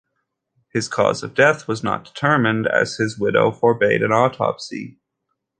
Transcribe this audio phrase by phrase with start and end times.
[0.73, 4.97] His cause of death was not determined, as his widow forbade an autopsy.